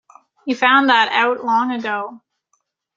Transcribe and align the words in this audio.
You 0.45 0.55
found 0.55 0.89
that 0.89 1.11
out 1.11 1.45
long 1.45 1.71
ago. 1.73 2.21